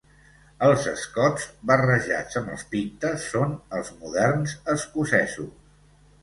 [0.67, 5.55] Els escots, barrejats amb els pictes, són els moderns escocesos.